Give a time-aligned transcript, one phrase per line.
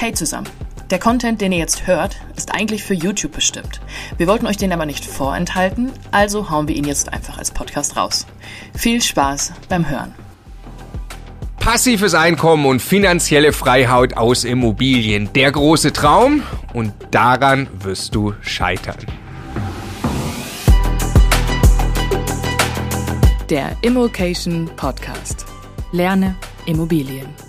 [0.00, 0.48] Hey zusammen.
[0.90, 3.80] Der Content, den ihr jetzt hört, ist eigentlich für YouTube bestimmt.
[4.16, 7.96] Wir wollten euch den aber nicht vorenthalten, also hauen wir ihn jetzt einfach als Podcast
[7.96, 8.24] raus.
[8.76, 10.14] Viel Spaß beim Hören.
[11.58, 15.30] Passives Einkommen und finanzielle Freiheit aus Immobilien.
[15.34, 19.04] Der große Traum und daran wirst du scheitern.
[23.50, 25.44] Der Immokation Podcast.
[25.90, 26.36] Lerne
[26.66, 27.47] Immobilien.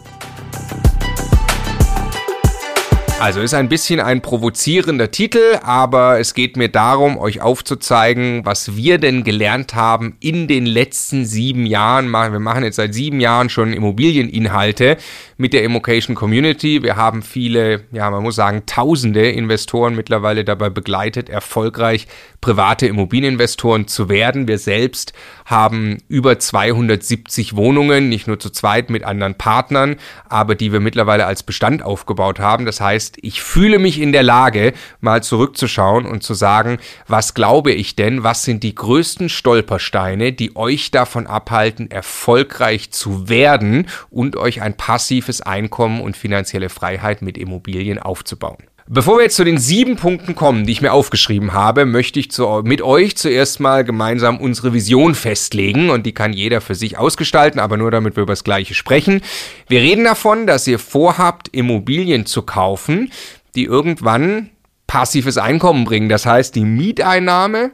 [3.19, 8.77] Also ist ein bisschen ein provozierender Titel, aber es geht mir darum, euch aufzuzeigen, was
[8.77, 12.09] wir denn gelernt haben in den letzten sieben Jahren.
[12.09, 14.95] Wir machen jetzt seit sieben Jahren schon Immobilieninhalte
[15.35, 16.81] mit der Immocation Community.
[16.81, 22.07] Wir haben viele, ja, man muss sagen, tausende Investoren mittlerweile dabei begleitet, erfolgreich
[22.39, 24.47] private Immobilieninvestoren zu werden.
[24.47, 25.11] Wir selbst
[25.45, 29.97] haben über 270 Wohnungen, nicht nur zu zweit mit anderen Partnern,
[30.29, 32.65] aber die wir mittlerweile als Bestand aufgebaut haben.
[32.65, 37.33] Das heißt, heißt, ich fühle mich in der Lage, mal zurückzuschauen und zu sagen, was
[37.33, 43.87] glaube ich denn, was sind die größten Stolpersteine, die euch davon abhalten, erfolgreich zu werden
[44.09, 48.57] und euch ein passives Einkommen und finanzielle Freiheit mit Immobilien aufzubauen.
[48.91, 52.31] Bevor wir jetzt zu den sieben Punkten kommen, die ich mir aufgeschrieben habe, möchte ich
[52.31, 56.97] zu, mit euch zuerst mal gemeinsam unsere Vision festlegen und die kann jeder für sich
[56.97, 59.21] ausgestalten, aber nur damit wir über das Gleiche sprechen.
[59.67, 63.11] Wir reden davon, dass ihr vorhabt, Immobilien zu kaufen,
[63.53, 64.49] die irgendwann
[64.87, 66.09] passives Einkommen bringen.
[66.09, 67.69] Das heißt, die Mieteinnahme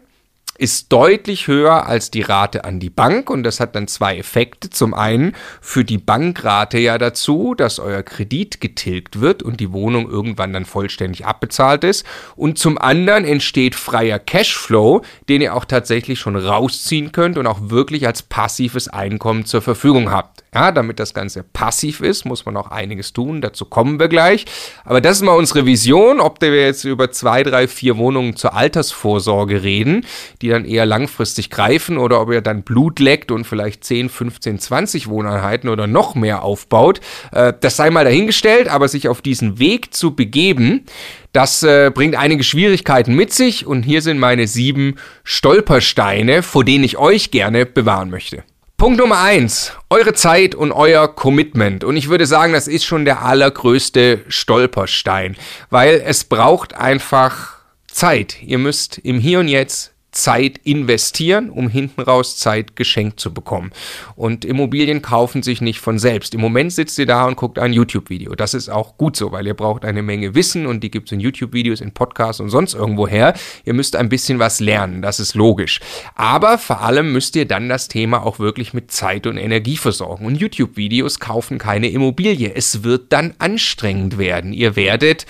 [0.58, 4.70] ist deutlich höher als die Rate an die Bank und das hat dann zwei Effekte.
[4.70, 10.09] Zum einen führt die Bankrate ja dazu, dass euer Kredit getilgt wird und die Wohnung
[10.09, 16.20] irgendwann dann vollständig abbezahlt ist und zum anderen entsteht freier Cashflow, den ihr auch tatsächlich
[16.20, 20.45] schon rausziehen könnt und auch wirklich als passives Einkommen zur Verfügung habt.
[20.56, 23.42] Ja, damit das Ganze passiv ist, muss man auch einiges tun.
[23.42, 24.45] Dazu kommen wir gleich.
[24.86, 28.53] Aber das ist mal unsere Vision, ob wir jetzt über zwei, drei, vier Wohnungen zur
[28.53, 30.06] Altersvorsorge reden,
[30.42, 34.60] die dann eher langfristig greifen oder ob ihr dann Blut leckt und vielleicht 10, 15,
[34.60, 37.02] 20 Wohneinheiten oder noch mehr aufbaut.
[37.33, 40.86] Äh, das sei mal dahingestellt, aber sich auf diesen Weg zu begeben,
[41.33, 44.95] das äh, bringt einige Schwierigkeiten mit sich und hier sind meine sieben
[45.26, 48.45] Stolpersteine, vor denen ich euch gerne bewahren möchte.
[48.77, 51.86] Punkt Nummer eins, eure Zeit und euer Commitment.
[51.86, 55.37] Und ich würde sagen, das ist schon der allergrößte Stolperstein,
[55.69, 58.43] weil es braucht einfach Zeit.
[58.43, 63.71] Ihr müsst im Hier und Jetzt Zeit investieren, um hinten raus Zeit geschenkt zu bekommen.
[64.15, 66.33] Und Immobilien kaufen sich nicht von selbst.
[66.33, 68.33] Im Moment sitzt ihr da und guckt ein YouTube-Video.
[68.33, 71.11] Das ist auch gut so, weil ihr braucht eine Menge Wissen und die gibt es
[71.11, 73.33] in YouTube-Videos, in Podcasts und sonst irgendwo her.
[73.65, 75.81] Ihr müsst ein bisschen was lernen, das ist logisch.
[76.15, 80.25] Aber vor allem müsst ihr dann das Thema auch wirklich mit Zeit und Energie versorgen.
[80.25, 82.54] Und YouTube-Videos kaufen keine Immobilie.
[82.55, 84.54] Es wird dann anstrengend werden.
[84.54, 85.25] Ihr werdet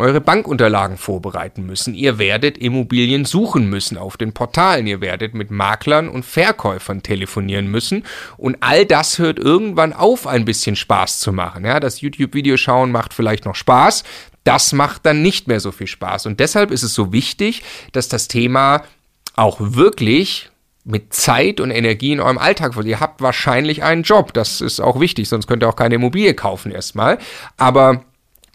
[0.00, 1.94] eure Bankunterlagen vorbereiten müssen.
[1.94, 4.86] Ihr werdet Immobilien suchen müssen auf den Portalen.
[4.86, 8.04] Ihr werdet mit Maklern und Verkäufern telefonieren müssen.
[8.36, 11.64] Und all das hört irgendwann auf, ein bisschen Spaß zu machen.
[11.64, 14.04] Ja, das YouTube-Video schauen macht vielleicht noch Spaß.
[14.44, 16.26] Das macht dann nicht mehr so viel Spaß.
[16.26, 17.62] Und deshalb ist es so wichtig,
[17.92, 18.82] dass das Thema
[19.36, 20.50] auch wirklich
[20.84, 22.74] mit Zeit und Energie in eurem Alltag.
[22.84, 24.32] Ihr habt wahrscheinlich einen Job.
[24.32, 27.18] Das ist auch wichtig, sonst könnt ihr auch keine Immobilie kaufen erstmal.
[27.56, 28.04] Aber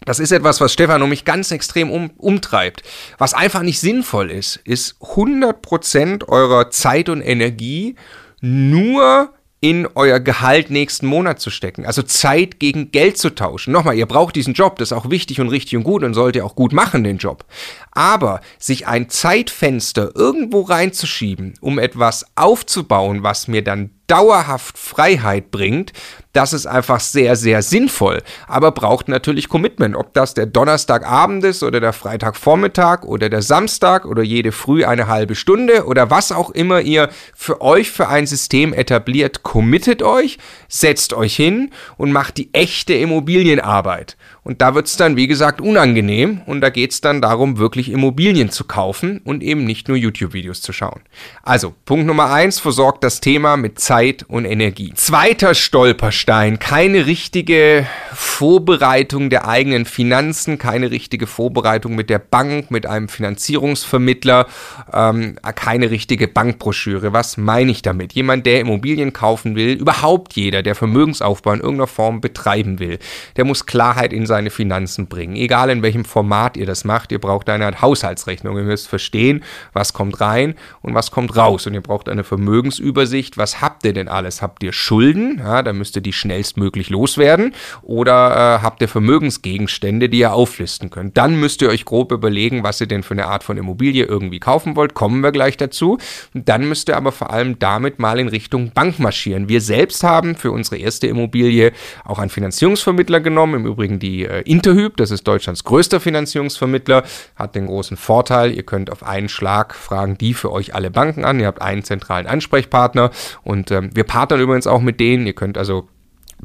[0.04, 2.82] das ist etwas, was Stefan und mich ganz extrem um, umtreibt.
[3.18, 7.96] Was einfach nicht sinnvoll ist, ist 100% eurer Zeit und Energie
[8.40, 11.86] nur in euer Gehalt nächsten Monat zu stecken.
[11.86, 13.72] Also Zeit gegen Geld zu tauschen.
[13.72, 16.36] Nochmal, ihr braucht diesen Job, das ist auch wichtig und richtig und gut und sollt
[16.36, 17.44] ihr auch gut machen, den Job.
[17.90, 25.92] Aber sich ein Zeitfenster irgendwo reinzuschieben, um etwas aufzubauen, was mir dann dauerhaft Freiheit bringt,
[26.32, 29.96] das ist einfach sehr, sehr sinnvoll, aber braucht natürlich Commitment.
[29.96, 35.06] Ob das der Donnerstagabend ist oder der Freitagvormittag oder der Samstag oder jede Früh eine
[35.06, 40.38] halbe Stunde oder was auch immer ihr für euch für ein System etabliert, committet euch,
[40.68, 44.16] setzt euch hin und macht die echte Immobilienarbeit.
[44.46, 47.90] Und da wird es dann, wie gesagt, unangenehm und da geht es dann darum, wirklich
[47.90, 51.00] Immobilien zu kaufen und eben nicht nur YouTube-Videos zu schauen.
[51.42, 54.92] Also, Punkt Nummer eins, versorgt das Thema mit Zeit und Energie.
[54.94, 62.86] Zweiter Stolperstein, keine richtige Vorbereitung der eigenen Finanzen, keine richtige Vorbereitung mit der Bank, mit
[62.86, 64.46] einem Finanzierungsvermittler,
[64.92, 67.12] ähm, keine richtige Bankbroschüre.
[67.12, 68.12] Was meine ich damit?
[68.12, 73.00] Jemand, der Immobilien kaufen will, überhaupt jeder, der Vermögensaufbau in irgendeiner Form betreiben will,
[73.36, 75.34] der muss Klarheit in seinem seine Finanzen bringen.
[75.34, 78.58] Egal in welchem Format ihr das macht, ihr braucht eine Art Haushaltsrechnung.
[78.58, 79.42] Ihr müsst verstehen,
[79.72, 81.66] was kommt rein und was kommt raus.
[81.66, 83.38] Und ihr braucht eine Vermögensübersicht.
[83.38, 84.42] Was habt ihr denn alles?
[84.42, 85.38] Habt ihr Schulden?
[85.38, 87.54] Ja, da müsst ihr die schnellstmöglich loswerden.
[87.80, 91.16] Oder äh, habt ihr Vermögensgegenstände, die ihr auflisten könnt?
[91.16, 94.38] Dann müsst ihr euch grob überlegen, was ihr denn für eine Art von Immobilie irgendwie
[94.38, 94.92] kaufen wollt.
[94.92, 95.96] Kommen wir gleich dazu.
[96.34, 99.48] Dann müsst ihr aber vor allem damit mal in Richtung Bank marschieren.
[99.48, 101.72] Wir selbst haben für unsere erste Immobilie
[102.04, 103.54] auch einen Finanzierungsvermittler genommen.
[103.54, 108.64] Im Übrigen die äh, Interhyp, das ist Deutschlands größter Finanzierungsvermittler, hat den großen Vorteil, ihr
[108.64, 111.40] könnt auf einen Schlag fragen die für euch alle Banken an.
[111.40, 113.10] Ihr habt einen zentralen Ansprechpartner
[113.42, 115.26] und ähm, wir partnern übrigens auch mit denen.
[115.26, 115.88] Ihr könnt also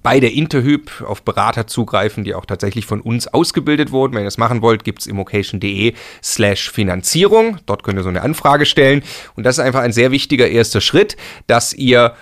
[0.04, 4.14] bei der Interhyp auf Berater zugreifen, die auch tatsächlich von uns ausgebildet wurden.
[4.14, 5.94] Wenn ihr das machen wollt, gibt es immocation.de
[6.24, 7.58] slash Finanzierung.
[7.66, 9.04] Dort könnt ihr so eine Anfrage stellen.
[9.36, 11.18] Und das ist einfach ein sehr wichtiger erster Schritt,
[11.48, 12.16] dass ihr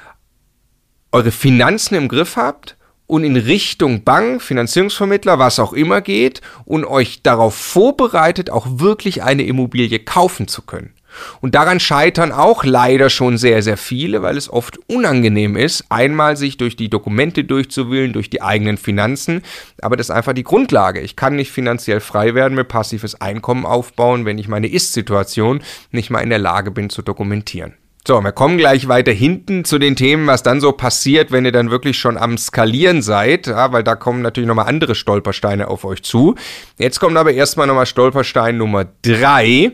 [1.12, 2.76] eure Finanzen im Griff habt
[3.10, 9.24] und in Richtung Bank, Finanzierungsvermittler, was auch immer geht und euch darauf vorbereitet, auch wirklich
[9.24, 10.94] eine Immobilie kaufen zu können.
[11.42, 16.38] Und daran scheitern auch leider schon sehr, sehr viele, weil es oft unangenehm ist, einmal
[16.38, 19.42] sich durch die Dokumente durchzuwühlen, durch die eigenen Finanzen.
[19.82, 21.00] Aber das ist einfach die Grundlage.
[21.00, 26.12] Ich kann nicht finanziell frei werden, mir passives Einkommen aufbauen, wenn ich meine Ist-Situation nicht
[26.12, 27.74] mal in der Lage bin zu dokumentieren.
[28.08, 31.52] So, wir kommen gleich weiter hinten zu den Themen, was dann so passiert, wenn ihr
[31.52, 35.84] dann wirklich schon am Skalieren seid, ja, weil da kommen natürlich nochmal andere Stolpersteine auf
[35.84, 36.36] euch zu.
[36.78, 39.74] Jetzt kommt aber erstmal nochmal Stolperstein Nummer drei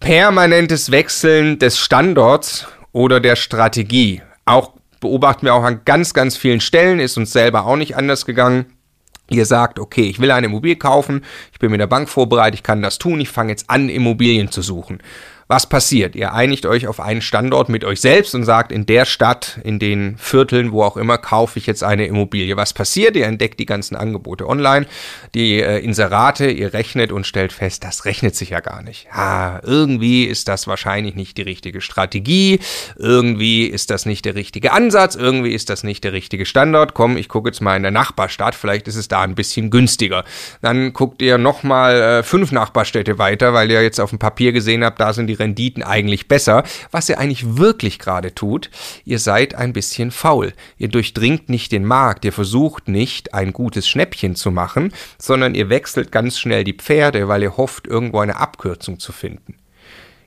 [0.00, 4.22] permanentes Wechseln des Standorts oder der Strategie.
[4.44, 8.26] Auch beobachten wir auch an ganz, ganz vielen Stellen, ist uns selber auch nicht anders
[8.26, 8.66] gegangen.
[9.30, 12.62] Ihr sagt, okay, ich will eine Immobilie kaufen, ich bin mit der Bank vorbereitet, ich
[12.62, 15.00] kann das tun, ich fange jetzt an, Immobilien zu suchen.
[15.50, 16.14] Was passiert?
[16.14, 19.78] Ihr einigt euch auf einen Standort mit euch selbst und sagt, in der Stadt, in
[19.78, 22.58] den Vierteln, wo auch immer, kaufe ich jetzt eine Immobilie.
[22.58, 23.16] Was passiert?
[23.16, 24.84] Ihr entdeckt die ganzen Angebote online,
[25.34, 29.06] die äh, Inserate, ihr rechnet und stellt fest, das rechnet sich ja gar nicht.
[29.16, 32.60] Ja, irgendwie ist das wahrscheinlich nicht die richtige Strategie,
[32.98, 36.92] irgendwie ist das nicht der richtige Ansatz, irgendwie ist das nicht der richtige Standort.
[36.92, 40.24] Komm, ich gucke jetzt mal in der Nachbarstadt, vielleicht ist es da ein bisschen günstiger.
[40.60, 44.84] Dann guckt ihr nochmal äh, fünf Nachbarstädte weiter, weil ihr jetzt auf dem Papier gesehen
[44.84, 46.64] habt, da sind die Renditen eigentlich besser.
[46.90, 48.70] Was ihr eigentlich wirklich gerade tut,
[49.04, 50.52] ihr seid ein bisschen faul.
[50.76, 55.68] Ihr durchdringt nicht den Markt, ihr versucht nicht ein gutes Schnäppchen zu machen, sondern ihr
[55.68, 59.54] wechselt ganz schnell die Pferde, weil ihr hofft, irgendwo eine Abkürzung zu finden.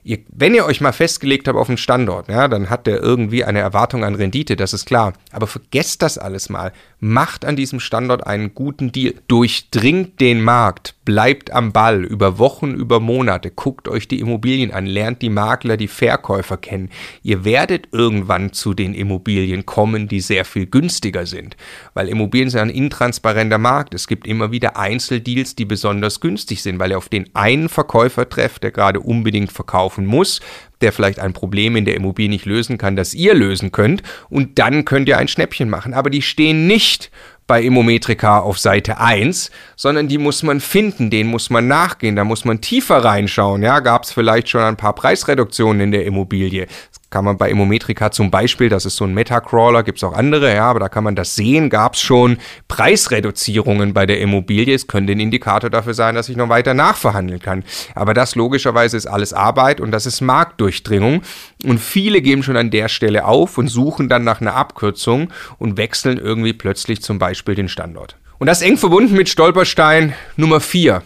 [0.04, 3.44] Ihr, wenn ihr euch mal festgelegt habt auf einen Standort, ja, dann hat der irgendwie
[3.44, 5.12] eine Erwartung an Rendite, das ist klar.
[5.30, 6.72] Aber vergesst das alles mal.
[6.98, 9.14] Macht an diesem Standort einen guten Deal.
[9.28, 14.86] Durchdringt den Markt bleibt am Ball über Wochen, über Monate, guckt euch die Immobilien an,
[14.86, 16.90] lernt die Makler, die Verkäufer kennen.
[17.22, 21.56] Ihr werdet irgendwann zu den Immobilien kommen, die sehr viel günstiger sind,
[21.94, 23.94] weil Immobilien sind ein intransparenter Markt.
[23.94, 28.28] Es gibt immer wieder Einzeldeals, die besonders günstig sind, weil ihr auf den einen Verkäufer
[28.28, 29.50] trefft, der gerade unbedingt
[29.92, 30.40] verkaufen muss,
[30.80, 34.58] der vielleicht ein Problem in der Immobilie nicht lösen kann, das ihr lösen könnt und
[34.58, 35.94] dann könnt ihr ein Schnäppchen machen.
[35.94, 37.10] Aber die stehen nicht
[37.46, 42.24] bei Immometrika auf Seite 1, sondern die muss man finden, denen muss man nachgehen, da
[42.24, 43.62] muss man tiefer reinschauen.
[43.62, 46.66] Ja, gab es vielleicht schon ein paar Preisreduktionen in der Immobilie?
[47.12, 50.52] Kann man bei Immometrika zum Beispiel, das ist so ein Meta-Crawler, gibt es auch andere,
[50.52, 54.74] ja, aber da kann man das sehen, gab es schon Preisreduzierungen bei der Immobilie.
[54.74, 57.64] Es könnte ein Indikator dafür sein, dass ich noch weiter nachverhandeln kann.
[57.94, 61.22] Aber das logischerweise ist alles Arbeit und das ist Marktdurchdringung.
[61.64, 65.28] Und viele geben schon an der Stelle auf und suchen dann nach einer Abkürzung
[65.58, 68.16] und wechseln irgendwie plötzlich zum Beispiel den Standort.
[68.38, 71.02] Und das eng verbunden mit Stolperstein Nummer 4.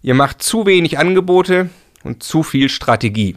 [0.00, 1.68] Ihr macht zu wenig Angebote
[2.02, 3.36] und zu viel Strategie.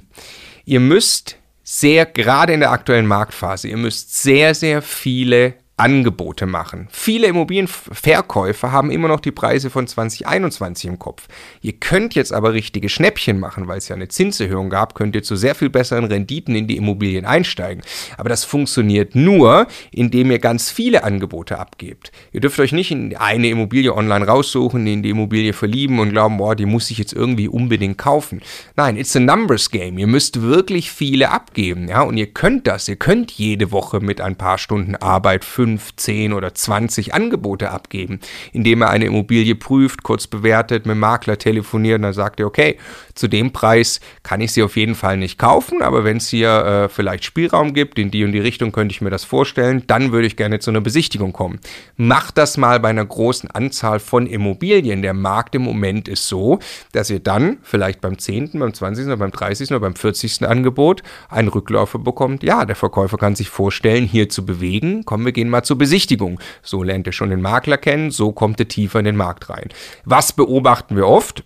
[0.63, 6.87] Ihr müsst sehr, gerade in der aktuellen Marktphase, ihr müsst sehr, sehr viele Angebote machen.
[6.89, 11.27] Viele Immobilienverkäufer haben immer noch die Preise von 2021 im Kopf.
[11.61, 15.23] Ihr könnt jetzt aber richtige Schnäppchen machen, weil es ja eine Zinserhöhung gab, könnt ihr
[15.23, 17.83] zu sehr viel besseren Renditen in die Immobilien einsteigen.
[18.17, 22.13] Aber das funktioniert nur, indem ihr ganz viele Angebote abgebt.
[22.31, 26.37] Ihr dürft euch nicht in eine Immobilie online raussuchen, in die Immobilie verlieben und glauben,
[26.37, 28.41] boah, die muss ich jetzt irgendwie unbedingt kaufen.
[28.77, 29.97] Nein, it's a numbers game.
[29.97, 32.87] Ihr müsst wirklich viele abgeben, ja, und ihr könnt das.
[32.87, 37.71] Ihr könnt jede Woche mit ein paar Stunden Arbeit füllen 5, 10 oder 20 Angebote
[37.71, 38.19] abgeben,
[38.53, 42.45] indem er eine Immobilie prüft, kurz bewertet, mit dem Makler telefoniert und dann sagt er,
[42.45, 42.77] okay,
[43.15, 46.49] zu dem Preis kann ich sie auf jeden Fall nicht kaufen, aber wenn es hier
[46.49, 50.11] äh, vielleicht Spielraum gibt, in die und die Richtung könnte ich mir das vorstellen, dann
[50.11, 51.59] würde ich gerne zu einer Besichtigung kommen.
[51.97, 55.01] Macht das mal bei einer großen Anzahl von Immobilien.
[55.01, 56.59] Der Markt im Moment ist so,
[56.91, 59.07] dass ihr dann vielleicht beim 10., beim 20.
[59.07, 59.71] oder beim 30.
[59.71, 60.47] oder beim 40.
[60.47, 62.43] Angebot einen Rückläufer bekommt.
[62.43, 65.03] Ja, der Verkäufer kann sich vorstellen, hier zu bewegen.
[65.05, 66.39] Komm, wir gehen mal mal zur Besichtigung.
[66.61, 69.69] So lernt ihr schon den Makler kennen, so kommt ihr tiefer in den Markt rein.
[70.03, 71.43] Was beobachten wir oft?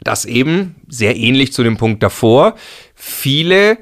[0.00, 2.54] Dass eben, sehr ähnlich zu dem Punkt davor,
[2.94, 3.78] viele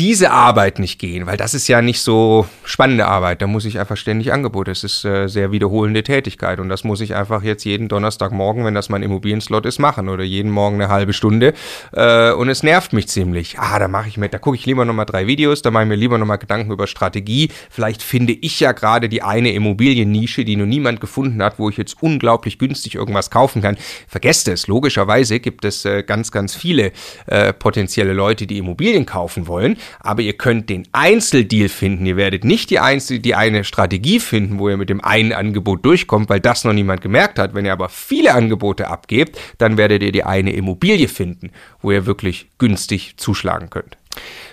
[0.00, 3.42] diese Arbeit nicht gehen, weil das ist ja nicht so spannende Arbeit.
[3.42, 4.70] Da muss ich einfach ständig Angebote.
[4.70, 8.72] Es ist äh, sehr wiederholende Tätigkeit und das muss ich einfach jetzt jeden Donnerstagmorgen, wenn
[8.72, 11.52] das mein Immobilienslot ist, machen oder jeden Morgen eine halbe Stunde.
[11.92, 13.58] Äh, und es nervt mich ziemlich.
[13.58, 15.90] Ah, da mache ich mir, da gucke ich lieber nochmal drei Videos, da mache ich
[15.90, 17.50] mir lieber nochmal Gedanken über Strategie.
[17.68, 21.76] Vielleicht finde ich ja gerade die eine Immobiliennische, die noch niemand gefunden hat, wo ich
[21.76, 23.76] jetzt unglaublich günstig irgendwas kaufen kann.
[24.08, 26.92] Vergesst es, logischerweise gibt es äh, ganz, ganz viele
[27.26, 32.06] äh, potenzielle Leute, die Immobilien kaufen wollen aber ihr könnt den Einzeldeal finden.
[32.06, 35.84] Ihr werdet nicht die, Einzel die eine Strategie finden, wo ihr mit dem einen Angebot
[35.84, 37.54] durchkommt, weil das noch niemand gemerkt hat.
[37.54, 41.50] Wenn ihr aber viele Angebote abgebt, dann werdet ihr die eine Immobilie finden,
[41.82, 43.96] wo ihr wirklich günstig zuschlagen könnt.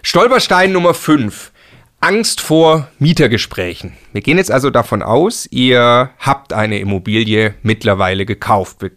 [0.01, 1.51] Stolperstein Nummer 5.
[2.00, 3.94] Angst vor Mietergesprächen.
[4.13, 8.82] Wir gehen jetzt also davon aus, ihr habt eine Immobilie mittlerweile gekauft.
[8.82, 8.91] Wir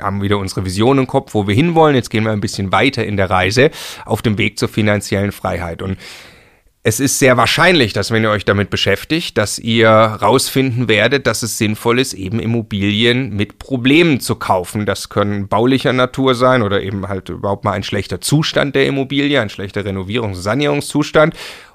[0.00, 1.96] haben wieder unsere Vision im Kopf, wo wir hinwollen.
[1.96, 3.70] Jetzt gehen wir ein bisschen weiter in der Reise
[4.04, 5.82] auf dem Weg zur finanziellen Freiheit.
[5.82, 5.98] Und
[6.88, 11.42] es ist sehr wahrscheinlich, dass wenn ihr euch damit beschäftigt, dass ihr rausfinden werdet, dass
[11.42, 14.86] es sinnvoll ist, eben Immobilien mit Problemen zu kaufen.
[14.86, 19.40] Das können baulicher Natur sein oder eben halt überhaupt mal ein schlechter Zustand der Immobilie,
[19.40, 21.34] ein schlechter Renovierungs- und Sanierungszustand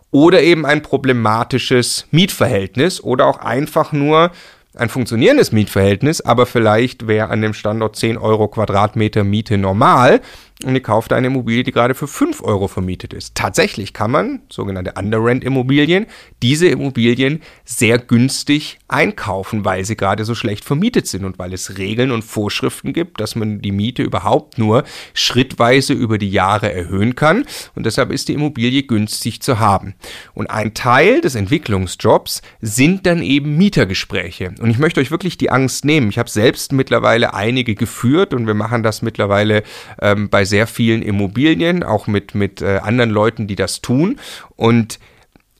[0.10, 4.32] oder eben ein problematisches Mietverhältnis oder auch einfach nur
[4.76, 10.22] ein funktionierendes Mietverhältnis, aber vielleicht wäre an dem Standort 10 Euro Quadratmeter Miete normal
[10.64, 13.36] und ihr kauft eine Immobilie, die gerade für 5 Euro vermietet ist.
[13.36, 16.06] Tatsächlich kann man, sogenannte Underrent-Immobilien,
[16.42, 21.78] diese Immobilien sehr günstig einkaufen, weil sie gerade so schlecht vermietet sind und weil es
[21.78, 27.16] Regeln und Vorschriften gibt, dass man die Miete überhaupt nur schrittweise über die Jahre erhöhen
[27.16, 29.96] kann und deshalb ist die Immobilie günstig zu haben.
[30.34, 34.54] Und ein Teil des Entwicklungsjobs sind dann eben Mietergespräche.
[34.60, 36.10] Und ich möchte euch wirklich die Angst nehmen.
[36.10, 39.64] Ich habe selbst mittlerweile einige geführt und wir machen das mittlerweile
[40.02, 44.20] ähm, bei sehr vielen Immobilien, auch mit, mit äh, anderen Leuten, die das tun.
[44.56, 45.00] Und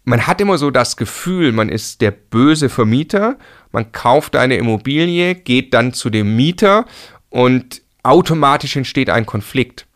[0.04, 3.40] man hat immer so das Gefühl, man ist der böse Vermieter,
[3.72, 6.86] man kauft eine Immobilie, geht dann zu dem Mieter
[7.32, 9.88] und automatisch entsteht ein Konflikt.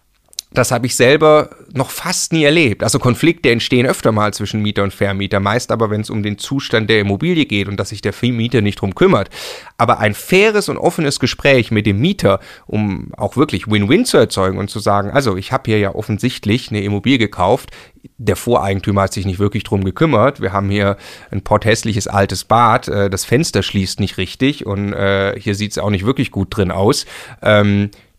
[0.51, 2.81] Das habe ich selber noch fast nie erlebt.
[2.81, 6.37] Also Konflikte entstehen öfter mal zwischen Mieter und Vermieter, meist aber, wenn es um den
[6.37, 9.29] Zustand der Immobilie geht und dass sich der Mieter nicht drum kümmert.
[9.77, 14.57] Aber ein faires und offenes Gespräch mit dem Mieter, um auch wirklich Win-Win zu erzeugen
[14.57, 17.71] und zu sagen, also ich habe hier ja offensichtlich eine Immobilie gekauft,
[18.17, 20.41] der Voreigentümer hat sich nicht wirklich drum gekümmert.
[20.41, 20.97] Wir haben hier
[21.29, 25.77] ein potthässliches altes Bad, äh, das Fenster schließt nicht richtig und äh, hier sieht es
[25.77, 27.05] auch nicht wirklich gut drin aus.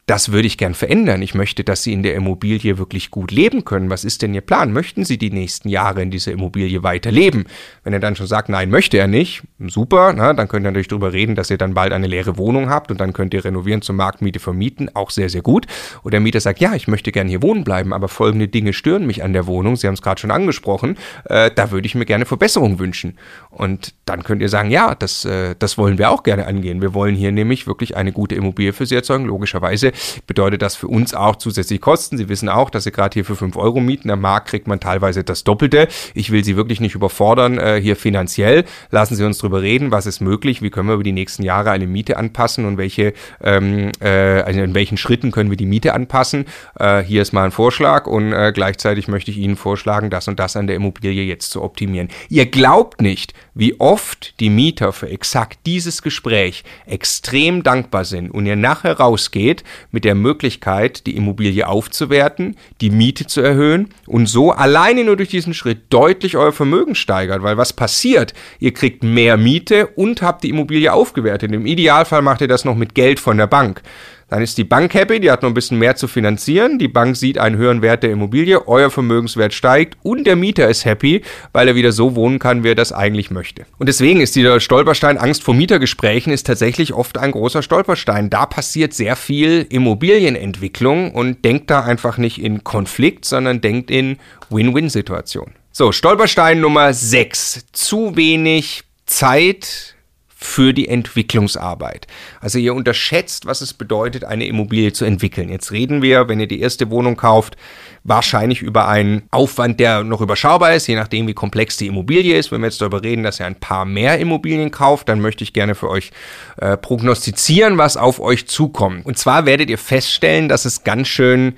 [0.09, 1.21] Das würde ich gern verändern.
[1.21, 3.91] Ich möchte, dass Sie in der Immobilie wirklich gut leben können.
[3.91, 4.73] Was ist denn Ihr Plan?
[4.73, 7.45] Möchten Sie die nächsten Jahre in dieser Immobilie weiterleben?
[7.85, 10.88] Wenn er dann schon sagt, nein, möchte er nicht, super, na, dann könnt ihr natürlich
[10.88, 13.83] darüber reden, dass ihr dann bald eine leere Wohnung habt und dann könnt ihr renovieren
[13.83, 15.67] zur Marktmiete vermieten, auch sehr, sehr gut.
[16.05, 19.07] Oder der Mieter sagt, ja, ich möchte gern hier wohnen bleiben, aber folgende Dinge stören
[19.07, 19.77] mich an der Wohnung.
[19.77, 20.97] Sie haben es gerade schon angesprochen,
[21.27, 23.19] äh, da würde ich mir gerne Verbesserungen wünschen.
[23.50, 26.81] Und dann könnt ihr sagen, ja, das, äh, das wollen wir auch gerne angehen.
[26.81, 29.93] Wir wollen hier nämlich wirklich eine gute Immobilie für Sie erzeugen, logischerweise
[30.26, 32.17] bedeutet das für uns auch zusätzliche Kosten.
[32.17, 34.11] Sie wissen auch, dass Sie gerade hier für 5 Euro mieten.
[34.11, 35.88] Am Markt kriegt man teilweise das Doppelte.
[36.14, 38.64] Ich will Sie wirklich nicht überfordern äh, hier finanziell.
[38.90, 41.71] Lassen Sie uns drüber reden, was ist möglich, wie können wir über die nächsten Jahre
[41.71, 43.12] eine Miete anpassen und welche,
[43.43, 46.47] ähm, äh, also in welchen Schritten können wir die Miete anpassen.
[46.78, 50.38] Äh, hier ist mal ein Vorschlag und äh, gleichzeitig möchte ich Ihnen vorschlagen, das und
[50.38, 52.09] das an der Immobilie jetzt zu optimieren.
[52.28, 58.47] Ihr glaubt nicht, wie oft die Mieter für exakt dieses Gespräch extrem dankbar sind und
[58.47, 64.52] ihr nachher rausgeht mit der Möglichkeit, die Immobilie aufzuwerten, die Miete zu erhöhen und so
[64.52, 67.42] alleine nur durch diesen Schritt deutlich euer Vermögen steigert.
[67.42, 68.35] Weil was passiert?
[68.59, 71.52] Ihr kriegt mehr Miete und habt die Immobilie aufgewertet.
[71.52, 73.83] Im Idealfall macht ihr das noch mit Geld von der Bank.
[74.28, 76.78] Dann ist die Bank happy, die hat noch ein bisschen mehr zu finanzieren.
[76.78, 80.85] Die Bank sieht einen höheren Wert der Immobilie, euer Vermögenswert steigt und der Mieter ist
[80.85, 83.64] happy, weil er wieder so wohnen kann, wie er das eigentlich möchte.
[83.78, 88.28] Und deswegen ist dieser Stolperstein Angst vor Mietergesprächen ist tatsächlich oft ein großer Stolperstein.
[88.28, 94.18] Da passiert sehr viel Immobilienentwicklung und denkt da einfach nicht in Konflikt, sondern denkt in
[94.50, 95.52] Win-Win-Situation.
[95.73, 97.66] So, Stolperstein Nummer 6.
[97.73, 99.94] Zu wenig Zeit
[100.40, 102.07] für die Entwicklungsarbeit.
[102.40, 105.49] Also ihr unterschätzt, was es bedeutet, eine Immobilie zu entwickeln.
[105.49, 107.57] Jetzt reden wir, wenn ihr die erste Wohnung kauft,
[108.04, 112.52] wahrscheinlich über einen Aufwand, der noch überschaubar ist, je nachdem, wie komplex die Immobilie ist.
[112.52, 115.52] Wenn wir jetzt darüber reden, dass ihr ein paar mehr Immobilien kauft, dann möchte ich
[115.52, 116.12] gerne für euch
[116.59, 119.07] äh, prognostizieren, was auf euch zukommt.
[119.07, 121.57] Und zwar werdet ihr feststellen, dass es ganz schön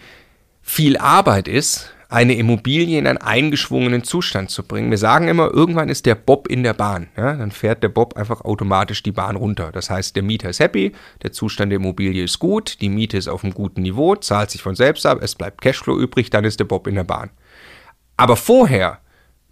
[0.62, 4.90] viel Arbeit ist, eine Immobilie in einen eingeschwungenen Zustand zu bringen.
[4.90, 7.06] Wir sagen immer, irgendwann ist der Bob in der Bahn.
[7.16, 7.34] Ja?
[7.34, 9.70] Dann fährt der Bob einfach automatisch die Bahn runter.
[9.72, 13.28] Das heißt, der Mieter ist happy, der Zustand der Immobilie ist gut, die Miete ist
[13.28, 16.58] auf einem guten Niveau, zahlt sich von selbst ab, es bleibt Cashflow übrig, dann ist
[16.58, 17.30] der Bob in der Bahn.
[18.16, 18.98] Aber vorher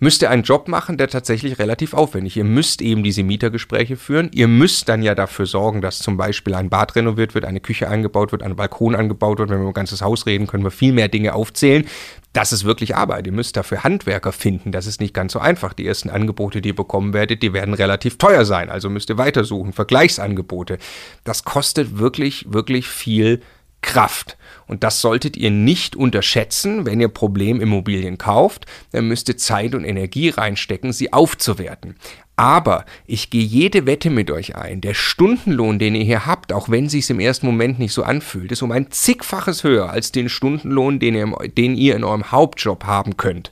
[0.00, 2.36] müsst ihr einen Job machen, der tatsächlich relativ aufwendig.
[2.36, 4.30] Ihr müsst eben diese Mietergespräche führen.
[4.32, 7.88] Ihr müsst dann ja dafür sorgen, dass zum Beispiel ein Bad renoviert wird, eine Küche
[7.88, 9.50] eingebaut wird, ein Balkon angebaut wird.
[9.50, 11.86] Wenn wir über ein ganzes Haus reden, können wir viel mehr Dinge aufzählen.
[12.32, 13.26] Das ist wirklich Arbeit.
[13.26, 14.70] Ihr müsst dafür Handwerker finden.
[14.70, 15.72] Das ist nicht ganz so einfach.
[15.72, 18.70] Die ersten Angebote, die ihr bekommen werdet, die werden relativ teuer sein.
[18.70, 19.72] Also müsst ihr weitersuchen.
[19.72, 20.78] Vergleichsangebote.
[21.24, 23.40] Das kostet wirklich, wirklich viel
[23.82, 24.36] Kraft.
[24.66, 28.66] Und das solltet ihr nicht unterschätzen, wenn ihr Problemimmobilien kauft.
[28.92, 31.96] Dann müsst ihr Zeit und Energie reinstecken, sie aufzuwerten.
[32.38, 34.80] Aber ich gehe jede Wette mit euch ein.
[34.80, 38.52] Der Stundenlohn, den ihr hier habt, auch wenn sich im ersten Moment nicht so anfühlt,
[38.52, 42.84] ist um ein zigfaches höher als den Stundenlohn, den ihr, den ihr in eurem Hauptjob
[42.84, 43.50] haben könnt.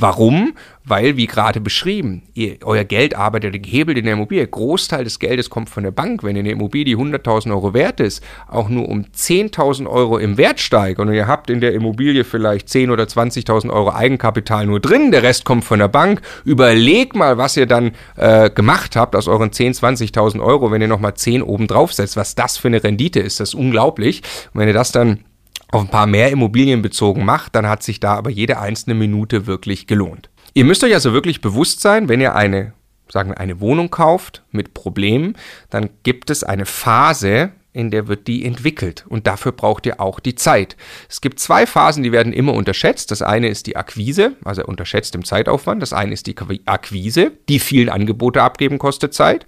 [0.00, 0.54] Warum?
[0.84, 4.46] Weil, wie gerade beschrieben, ihr, euer Geld arbeitet gehebelt in der Immobilie.
[4.46, 6.22] Großteil des Geldes kommt von der Bank.
[6.22, 11.00] Wenn eine Immobilie 100.000 Euro wert ist, auch nur um 10.000 Euro im Wert steigt
[11.00, 15.24] und ihr habt in der Immobilie vielleicht 10.000 oder 20.000 Euro Eigenkapital nur drin, der
[15.24, 19.50] Rest kommt von der Bank, überleg mal, was ihr dann äh, gemacht habt aus euren
[19.50, 23.18] 10.000, 20.000 Euro, wenn ihr nochmal 10 oben drauf setzt, was das für eine Rendite
[23.18, 23.40] ist.
[23.40, 24.22] Das ist unglaublich.
[24.54, 25.24] Und wenn ihr das dann
[25.70, 29.46] auf ein paar mehr Immobilien bezogen macht, dann hat sich da aber jede einzelne Minute
[29.46, 30.30] wirklich gelohnt.
[30.54, 32.72] Ihr müsst euch also wirklich bewusst sein, wenn ihr eine,
[33.10, 35.36] sagen wir, eine Wohnung kauft mit Problemen,
[35.70, 39.04] dann gibt es eine Phase, in der wird die entwickelt.
[39.08, 40.76] Und dafür braucht ihr auch die Zeit.
[41.08, 43.10] Es gibt zwei Phasen, die werden immer unterschätzt.
[43.10, 45.80] Das eine ist die Akquise, also unterschätzt im Zeitaufwand.
[45.82, 46.34] Das eine ist die
[46.66, 49.46] Akquise, die vielen Angebote abgeben kostet Zeit.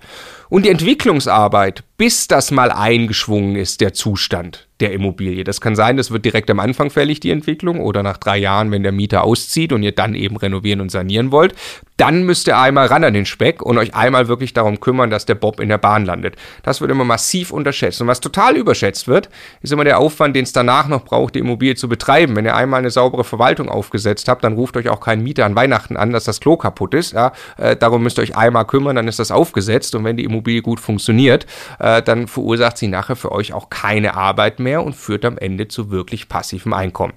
[0.50, 5.44] Und die Entwicklungsarbeit, bis das mal eingeschwungen ist, der Zustand der Immobilie.
[5.44, 8.70] Das kann sein, das wird direkt am Anfang fällig, die Entwicklung, oder nach drei Jahren,
[8.70, 11.54] wenn der Mieter auszieht und ihr dann eben renovieren und sanieren wollt.
[11.98, 15.26] Dann müsst ihr einmal ran an den Speck und euch einmal wirklich darum kümmern, dass
[15.26, 16.36] der Bob in der Bahn landet.
[16.62, 18.00] Das wird immer massiv unterschätzt.
[18.00, 19.28] Und was total überschätzt wird,
[19.60, 22.34] ist immer der Aufwand, den es danach noch braucht, die Immobilie zu betreiben.
[22.36, 25.54] Wenn ihr einmal eine saubere Verwaltung aufgesetzt habt, dann ruft euch auch kein Mieter an
[25.54, 27.12] Weihnachten an, dass das Klo kaputt ist.
[27.12, 29.94] Ja, äh, darum müsst ihr euch einmal kümmern, dann ist das aufgesetzt.
[29.94, 31.46] Und wenn die Immobilie gut funktioniert,
[31.78, 35.68] äh, dann verursacht sie nachher für euch auch keine Arbeit mehr und führt am Ende
[35.68, 37.12] zu wirklich passivem Einkommen.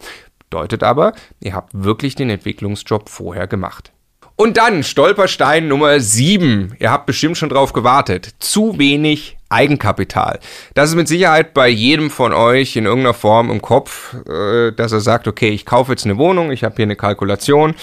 [0.49, 3.91] Bedeutet aber, ihr habt wirklich den Entwicklungsjob vorher gemacht.
[4.35, 6.75] Und dann Stolperstein Nummer 7.
[6.79, 8.29] Ihr habt bestimmt schon drauf gewartet.
[8.39, 10.39] Zu wenig Eigenkapital.
[10.73, 14.91] Das ist mit Sicherheit bei jedem von euch in irgendeiner Form im Kopf, äh, dass
[14.91, 17.75] er sagt, okay, ich kaufe jetzt eine Wohnung, ich habe hier eine Kalkulation.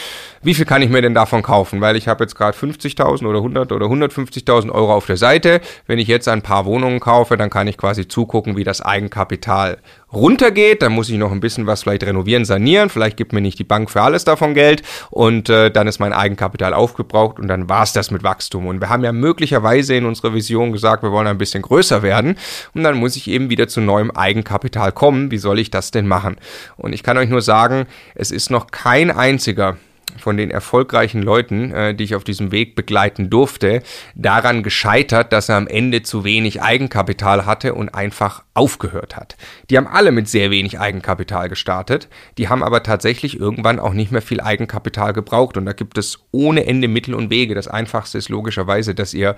[0.42, 1.82] Wie viel kann ich mir denn davon kaufen?
[1.82, 5.60] Weil ich habe jetzt gerade 50.000 oder 100 oder 150.000 Euro auf der Seite.
[5.86, 9.78] Wenn ich jetzt ein paar Wohnungen kaufe, dann kann ich quasi zugucken, wie das Eigenkapital
[10.12, 10.80] runtergeht.
[10.80, 12.88] Dann muss ich noch ein bisschen was vielleicht renovieren, sanieren.
[12.88, 14.82] Vielleicht gibt mir nicht die Bank für alles davon Geld.
[15.10, 18.66] Und äh, dann ist mein Eigenkapital aufgebraucht und dann war es das mit Wachstum.
[18.66, 22.02] Und wir haben ja möglicherweise in unserer Vision gesagt, wir wollen ein bisschen bisschen größer
[22.02, 22.36] werden
[22.74, 25.30] und dann muss ich eben wieder zu neuem Eigenkapital kommen.
[25.30, 26.36] Wie soll ich das denn machen?
[26.76, 29.76] Und ich kann euch nur sagen, es ist noch kein einziger
[30.18, 33.82] von den erfolgreichen Leuten, äh, die ich auf diesem Weg begleiten durfte,
[34.14, 39.36] daran gescheitert, dass er am Ende zu wenig Eigenkapital hatte und einfach aufgehört hat.
[39.70, 44.12] Die haben alle mit sehr wenig Eigenkapital gestartet, die haben aber tatsächlich irgendwann auch nicht
[44.12, 47.54] mehr viel Eigenkapital gebraucht und da gibt es ohne Ende Mittel und Wege.
[47.54, 49.36] Das einfachste ist logischerweise, dass ihr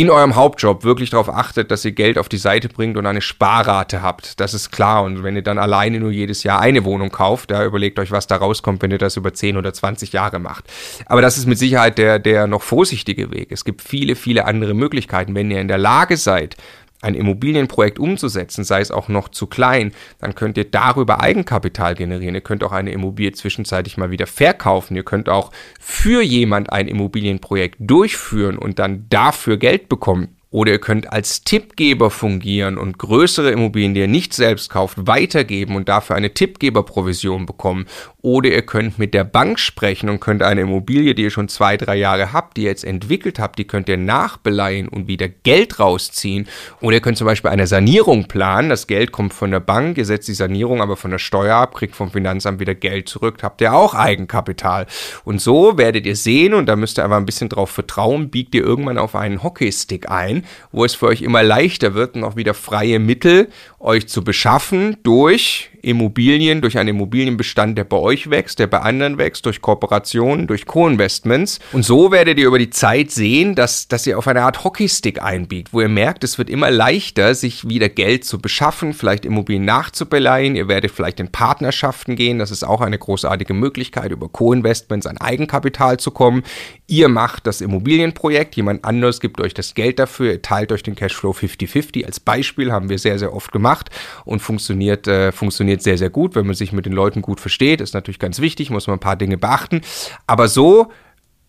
[0.00, 3.20] in eurem Hauptjob wirklich darauf achtet, dass ihr Geld auf die Seite bringt und eine
[3.20, 4.40] Sparrate habt.
[4.40, 5.02] Das ist klar.
[5.02, 8.26] Und wenn ihr dann alleine nur jedes Jahr eine Wohnung kauft, ja, überlegt euch, was
[8.26, 10.64] da rauskommt, wenn ihr das über 10 oder 20 Jahre macht.
[11.04, 13.52] Aber das ist mit Sicherheit der, der noch vorsichtige Weg.
[13.52, 15.34] Es gibt viele, viele andere Möglichkeiten.
[15.34, 16.56] Wenn ihr in der Lage seid,
[17.02, 22.34] ein Immobilienprojekt umzusetzen, sei es auch noch zu klein, dann könnt ihr darüber Eigenkapital generieren.
[22.34, 24.96] Ihr könnt auch eine Immobilie zwischenzeitlich mal wieder verkaufen.
[24.96, 30.39] Ihr könnt auch für jemand ein Immobilienprojekt durchführen und dann dafür Geld bekommen.
[30.52, 35.76] Oder ihr könnt als Tippgeber fungieren und größere Immobilien, die ihr nicht selbst kauft, weitergeben
[35.76, 37.86] und dafür eine Tippgeberprovision bekommen.
[38.20, 41.76] Oder ihr könnt mit der Bank sprechen und könnt eine Immobilie, die ihr schon zwei,
[41.76, 45.78] drei Jahre habt, die ihr jetzt entwickelt habt, die könnt ihr nachbeleihen und wieder Geld
[45.78, 46.48] rausziehen.
[46.80, 48.70] Oder ihr könnt zum Beispiel eine Sanierung planen.
[48.70, 51.76] Das Geld kommt von der Bank, ihr setzt die Sanierung aber von der Steuer ab,
[51.76, 54.88] kriegt vom Finanzamt wieder Geld zurück, habt ihr auch Eigenkapital.
[55.22, 58.52] Und so werdet ihr sehen, und da müsst ihr einfach ein bisschen drauf vertrauen, biegt
[58.56, 60.39] ihr irgendwann auf einen Hockeystick ein
[60.72, 63.48] wo es für euch immer leichter wird, noch wieder freie Mittel
[63.78, 69.18] euch zu beschaffen durch Immobilien, durch einen Immobilienbestand, der bei euch wächst, der bei anderen
[69.18, 71.58] wächst, durch Kooperationen, durch Co-Investments.
[71.72, 75.22] Und so werdet ihr über die Zeit sehen, dass, dass ihr auf eine Art Hockeystick
[75.22, 79.64] einbiegt, wo ihr merkt, es wird immer leichter, sich wieder Geld zu beschaffen, vielleicht Immobilien
[79.64, 80.56] nachzubeleihen.
[80.56, 82.38] Ihr werdet vielleicht in Partnerschaften gehen.
[82.38, 86.42] Das ist auch eine großartige Möglichkeit, über Co-Investments an Eigenkapital zu kommen.
[86.86, 90.96] Ihr macht das Immobilienprojekt, jemand anderes gibt euch das Geld dafür, ihr teilt euch den
[90.96, 92.04] Cashflow 50-50.
[92.04, 93.90] Als Beispiel haben wir sehr, sehr oft gemacht
[94.24, 97.80] und funktioniert, äh, funktioniert sehr, sehr gut, wenn man sich mit den Leuten gut versteht.
[97.80, 99.82] Ist natürlich ganz wichtig, muss man ein paar Dinge beachten.
[100.26, 100.90] Aber so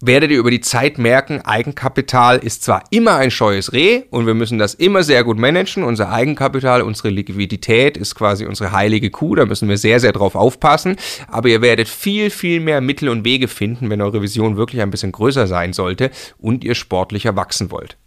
[0.01, 4.33] werdet ihr über die Zeit merken, Eigenkapital ist zwar immer ein scheues Reh und wir
[4.33, 5.83] müssen das immer sehr gut managen.
[5.83, 10.35] Unser Eigenkapital, unsere Liquidität ist quasi unsere heilige Kuh, da müssen wir sehr, sehr drauf
[10.35, 10.95] aufpassen.
[11.27, 14.91] Aber ihr werdet viel, viel mehr Mittel und Wege finden, wenn eure Vision wirklich ein
[14.91, 17.97] bisschen größer sein sollte und ihr sportlicher wachsen wollt.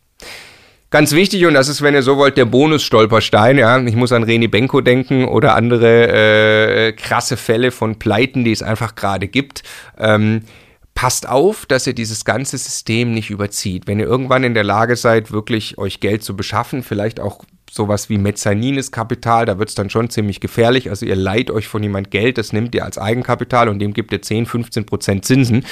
[0.95, 3.85] Ganz wichtig, und das ist, wenn ihr so wollt, der Bonus-Stolperstein, ja.
[3.85, 8.63] Ich muss an Reni Benko denken oder andere äh, krasse Fälle von Pleiten, die es
[8.63, 9.65] einfach gerade gibt.
[9.99, 10.43] Ähm,
[10.95, 13.89] passt auf, dass ihr dieses ganze System nicht überzieht.
[13.89, 18.09] Wenn ihr irgendwann in der Lage seid, wirklich euch Geld zu beschaffen, vielleicht auch sowas
[18.09, 20.91] wie mezzanines Kapital, da wird es dann schon ziemlich gefährlich.
[20.91, 24.13] Also ihr leiht euch von jemand Geld, das nimmt ihr als Eigenkapital und dem gibt
[24.13, 25.65] ihr 10, 15 Prozent Zinsen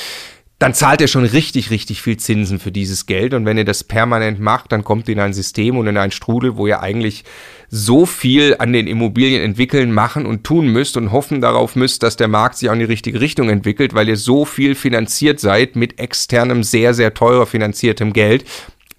[0.62, 3.34] dann zahlt ihr schon richtig, richtig viel Zinsen für dieses Geld.
[3.34, 6.12] Und wenn ihr das permanent macht, dann kommt ihr in ein System und in einen
[6.12, 7.24] Strudel, wo ihr eigentlich
[7.68, 12.14] so viel an den Immobilien entwickeln, machen und tun müsst und hoffen darauf müsst, dass
[12.14, 15.74] der Markt sich auch in die richtige Richtung entwickelt, weil ihr so viel finanziert seid
[15.74, 18.44] mit externem, sehr, sehr teurer finanziertem Geld,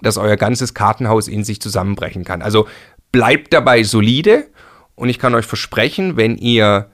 [0.01, 2.41] dass euer ganzes Kartenhaus in sich zusammenbrechen kann.
[2.41, 2.67] Also
[3.13, 4.47] bleibt dabei solide
[4.95, 6.89] und ich kann euch versprechen, wenn ihr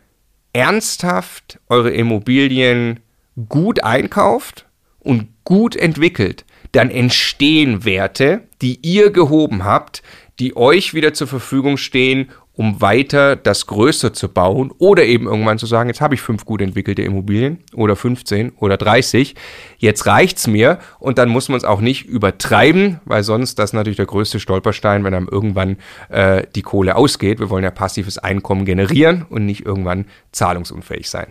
[0.54, 3.00] ernsthaft eure Immobilien
[3.48, 4.66] gut einkauft
[5.00, 10.04] und gut entwickelt, dann entstehen Werte, die ihr gehoben habt,
[10.40, 15.58] die euch wieder zur Verfügung stehen, um weiter das Größere zu bauen oder eben irgendwann
[15.58, 19.36] zu sagen, jetzt habe ich fünf gut entwickelte Immobilien oder 15 oder 30,
[19.78, 23.74] jetzt reicht's mir und dann muss man es auch nicht übertreiben, weil sonst das ist
[23.74, 25.78] natürlich der größte Stolperstein, wenn einem irgendwann
[26.10, 27.40] äh, die Kohle ausgeht.
[27.40, 31.28] Wir wollen ja passives Einkommen generieren und nicht irgendwann zahlungsunfähig sein.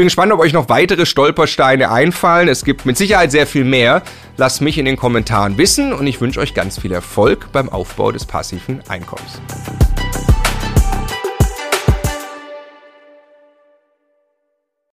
[0.00, 2.48] Ich bin gespannt, ob euch noch weitere Stolpersteine einfallen.
[2.48, 4.02] Es gibt mit Sicherheit sehr viel mehr.
[4.38, 8.10] Lasst mich in den Kommentaren wissen und ich wünsche euch ganz viel Erfolg beim Aufbau
[8.10, 9.42] des passiven Einkommens.